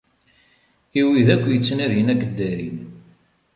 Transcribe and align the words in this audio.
I 0.99 1.01
wid 1.07 1.27
akk 1.35 1.43
yettnadin 1.49 2.11
ad 2.13 2.17
k-ddarin. 2.23 2.79